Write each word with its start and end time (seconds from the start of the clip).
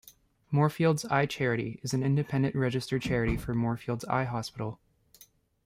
Moorfields 0.49 1.05
Eye 1.11 1.27
Charity 1.27 1.79
is 1.83 1.93
an 1.93 2.01
independent 2.01 2.55
registered 2.55 3.03
charity 3.03 3.37
for 3.37 3.53
Moorfields 3.53 4.03
Eye 4.05 4.23
Hospital. 4.23 4.79